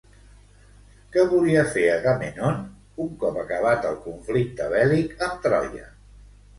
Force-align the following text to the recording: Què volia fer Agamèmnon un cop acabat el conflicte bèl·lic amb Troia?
Què 1.15 1.25
volia 1.33 1.65
fer 1.75 1.83
Agamèmnon 1.97 2.59
un 3.07 3.13
cop 3.27 3.41
acabat 3.45 3.89
el 3.93 4.03
conflicte 4.09 4.75
bèl·lic 4.77 5.19
amb 5.31 5.43
Troia? 5.49 5.91